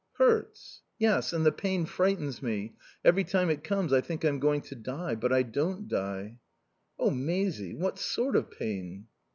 [0.13, 1.31] "Hurts?" "Yes.
[1.31, 2.73] And the pain frightens me.
[3.05, 5.13] Every time it comes I think I'm going to die.
[5.13, 6.37] But I don't die."
[6.97, 9.05] "Oh Maisie what sort of pain?"